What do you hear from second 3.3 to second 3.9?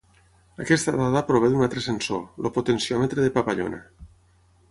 papallona.